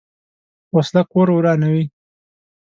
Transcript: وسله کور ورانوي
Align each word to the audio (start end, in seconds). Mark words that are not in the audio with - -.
وسله 0.75 1.01
کور 1.11 1.27
ورانوي 1.35 1.83